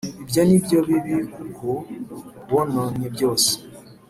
ibyo 0.23 0.41
ni 0.47 0.57
byo 0.63 0.77
bibi 0.87 1.15
kuko 1.35 1.67
wononnye 2.51 3.07
byose. 3.15 3.49